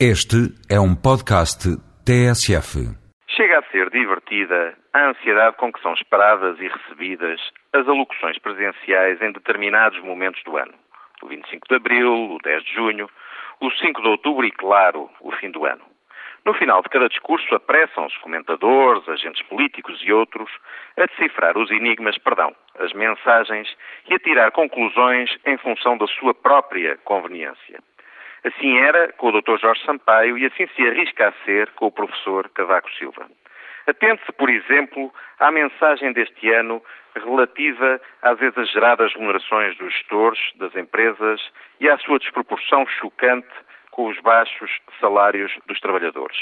[0.00, 1.70] Este é um podcast
[2.04, 2.82] TSF.
[3.28, 7.40] Chega a ser divertida a ansiedade com que são esperadas e recebidas
[7.72, 10.74] as alocuções presidenciais em determinados momentos do ano.
[11.22, 13.08] O 25 de abril, o 10 de junho,
[13.60, 15.84] o 5 de outubro e, claro, o fim do ano.
[16.44, 20.50] No final de cada discurso apressam-se comentadores, agentes políticos e outros
[20.98, 23.68] a decifrar os enigmas, perdão, as mensagens
[24.10, 27.78] e a tirar conclusões em função da sua própria conveniência.
[28.44, 29.58] Assim era com o Dr.
[29.58, 33.26] Jorge Sampaio e assim se arrisca a ser com o professor Cavaco Silva.
[33.86, 36.82] Atente-se, por exemplo, à mensagem deste ano
[37.14, 41.40] relativa às exageradas remunerações dos gestores das empresas
[41.80, 43.48] e à sua desproporção chocante
[43.90, 46.36] com os baixos salários dos trabalhadores.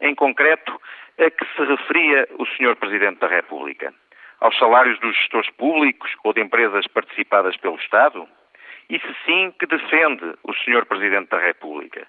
[0.00, 0.80] Em concreto,
[1.18, 2.76] a que se referia o Sr.
[2.76, 3.92] Presidente da República?
[4.40, 8.28] Aos salários dos gestores públicos ou de empresas participadas pelo Estado?
[8.90, 10.86] E se sim, que defende o Sr.
[10.86, 12.06] Presidente da República?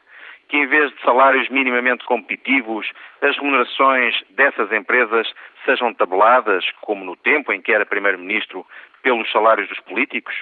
[0.47, 2.89] Que em vez de salários minimamente competitivos,
[3.21, 5.31] as remunerações dessas empresas
[5.65, 8.65] sejam tabeladas, como no tempo em que era Primeiro-Ministro,
[9.03, 10.33] pelos salários dos políticos?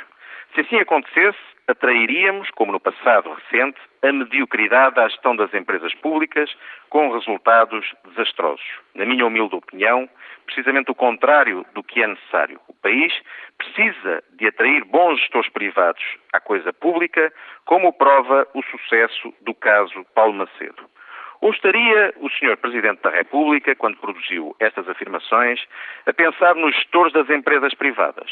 [0.54, 6.50] Se assim acontecesse, atrairíamos, como no passado recente, a mediocridade da gestão das empresas públicas
[6.90, 8.66] com resultados desastrosos.
[8.96, 10.10] Na minha humilde opinião,
[10.46, 12.60] precisamente o contrário do que é necessário.
[12.68, 13.14] O país
[13.58, 17.34] precisa de atrair bons gestores privados à coisa pública,
[17.66, 20.88] como prova o sucesso do caso Paulo Macedo.
[21.42, 22.58] Ou estaria o Sr.
[22.58, 25.64] Presidente da República, quando produziu estas afirmações,
[26.06, 28.32] a pensar nos gestores das empresas privadas?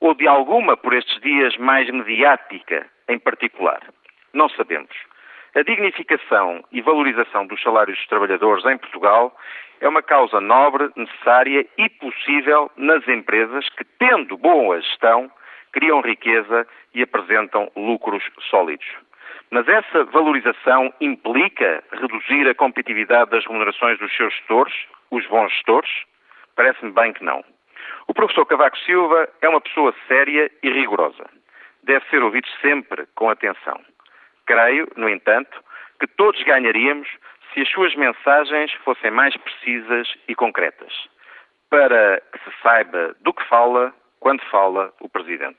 [0.00, 3.80] Ou de alguma por estes dias mais mediática em particular?
[4.32, 4.94] Não sabemos.
[5.54, 9.34] A dignificação e valorização dos salários dos trabalhadores em Portugal
[9.80, 15.30] é uma causa nobre, necessária e possível nas empresas que, tendo boa gestão,
[15.72, 18.86] criam riqueza e apresentam lucros sólidos.
[19.50, 24.74] Mas essa valorização implica reduzir a competitividade das remunerações dos seus gestores,
[25.10, 25.90] os bons gestores?
[26.54, 27.44] Parece-me bem que não.
[28.08, 31.28] O professor Cavaco Silva é uma pessoa séria e rigorosa.
[31.82, 33.80] Deve ser ouvido sempre com atenção.
[34.46, 35.62] Creio, no entanto,
[35.98, 37.08] que todos ganharíamos
[37.52, 40.92] se as suas mensagens fossem mais precisas e concretas,
[41.70, 45.58] para que se saiba do que fala quando fala o Presidente.